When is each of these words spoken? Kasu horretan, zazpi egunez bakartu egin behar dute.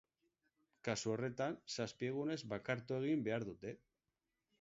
Kasu 0.87 1.11
horretan, 1.15 1.57
zazpi 1.75 2.09
egunez 2.13 2.39
bakartu 2.55 2.97
egin 3.03 3.23
behar 3.29 3.47
dute. 3.51 3.75